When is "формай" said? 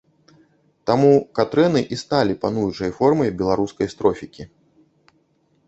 2.99-3.29